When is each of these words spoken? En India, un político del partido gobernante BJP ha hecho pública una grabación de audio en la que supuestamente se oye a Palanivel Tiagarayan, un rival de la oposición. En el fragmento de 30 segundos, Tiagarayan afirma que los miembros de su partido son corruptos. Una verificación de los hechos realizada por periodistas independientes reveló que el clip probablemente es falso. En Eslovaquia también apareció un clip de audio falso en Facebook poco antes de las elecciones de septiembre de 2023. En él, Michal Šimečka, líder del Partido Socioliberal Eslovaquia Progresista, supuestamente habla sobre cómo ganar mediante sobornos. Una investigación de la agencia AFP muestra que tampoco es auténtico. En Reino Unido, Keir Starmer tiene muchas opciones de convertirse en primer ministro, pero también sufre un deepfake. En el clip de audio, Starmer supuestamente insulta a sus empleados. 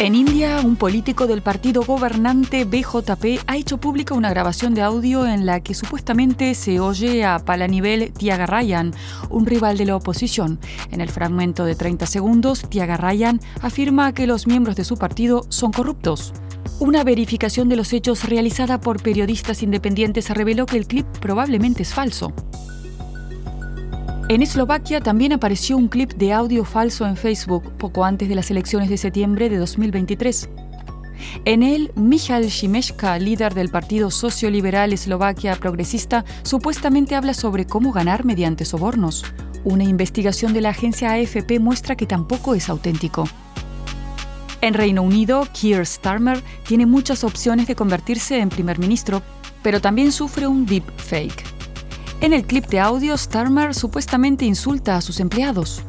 En 0.00 0.14
India, 0.14 0.62
un 0.64 0.76
político 0.76 1.26
del 1.26 1.42
partido 1.42 1.82
gobernante 1.82 2.64
BJP 2.64 3.42
ha 3.46 3.58
hecho 3.58 3.76
pública 3.76 4.14
una 4.14 4.30
grabación 4.30 4.72
de 4.72 4.80
audio 4.80 5.26
en 5.26 5.44
la 5.44 5.60
que 5.60 5.74
supuestamente 5.74 6.54
se 6.54 6.80
oye 6.80 7.22
a 7.22 7.38
Palanivel 7.38 8.10
Tiagarayan, 8.14 8.94
un 9.28 9.44
rival 9.44 9.76
de 9.76 9.84
la 9.84 9.96
oposición. 9.96 10.58
En 10.90 11.02
el 11.02 11.10
fragmento 11.10 11.66
de 11.66 11.74
30 11.74 12.06
segundos, 12.06 12.62
Tiagarayan 12.70 13.40
afirma 13.60 14.14
que 14.14 14.26
los 14.26 14.46
miembros 14.46 14.74
de 14.74 14.84
su 14.84 14.96
partido 14.96 15.44
son 15.50 15.70
corruptos. 15.70 16.32
Una 16.78 17.04
verificación 17.04 17.68
de 17.68 17.76
los 17.76 17.92
hechos 17.92 18.24
realizada 18.24 18.80
por 18.80 19.02
periodistas 19.02 19.62
independientes 19.62 20.30
reveló 20.30 20.64
que 20.64 20.78
el 20.78 20.86
clip 20.86 21.04
probablemente 21.20 21.82
es 21.82 21.92
falso. 21.92 22.32
En 24.30 24.42
Eslovaquia 24.42 25.00
también 25.00 25.32
apareció 25.32 25.76
un 25.76 25.88
clip 25.88 26.12
de 26.12 26.32
audio 26.32 26.64
falso 26.64 27.04
en 27.04 27.16
Facebook 27.16 27.72
poco 27.78 28.04
antes 28.04 28.28
de 28.28 28.36
las 28.36 28.48
elecciones 28.52 28.88
de 28.88 28.96
septiembre 28.96 29.50
de 29.50 29.56
2023. 29.56 30.48
En 31.44 31.64
él, 31.64 31.90
Michal 31.96 32.48
Šimečka, 32.48 33.18
líder 33.18 33.54
del 33.54 33.70
Partido 33.70 34.08
Socioliberal 34.08 34.92
Eslovaquia 34.92 35.56
Progresista, 35.56 36.24
supuestamente 36.44 37.16
habla 37.16 37.34
sobre 37.34 37.66
cómo 37.66 37.90
ganar 37.90 38.24
mediante 38.24 38.64
sobornos. 38.64 39.24
Una 39.64 39.82
investigación 39.82 40.52
de 40.52 40.60
la 40.60 40.68
agencia 40.68 41.10
AFP 41.10 41.58
muestra 41.58 41.96
que 41.96 42.06
tampoco 42.06 42.54
es 42.54 42.68
auténtico. 42.68 43.24
En 44.60 44.74
Reino 44.74 45.02
Unido, 45.02 45.48
Keir 45.60 45.84
Starmer 45.84 46.40
tiene 46.68 46.86
muchas 46.86 47.24
opciones 47.24 47.66
de 47.66 47.74
convertirse 47.74 48.38
en 48.38 48.48
primer 48.48 48.78
ministro, 48.78 49.22
pero 49.64 49.80
también 49.80 50.12
sufre 50.12 50.46
un 50.46 50.66
deepfake. 50.66 51.49
En 52.22 52.34
el 52.34 52.44
clip 52.44 52.66
de 52.66 52.78
audio, 52.78 53.16
Starmer 53.16 53.74
supuestamente 53.74 54.44
insulta 54.44 54.96
a 54.96 55.00
sus 55.00 55.20
empleados. 55.20 55.82